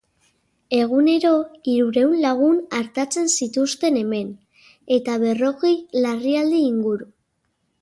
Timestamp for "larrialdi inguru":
6.07-7.11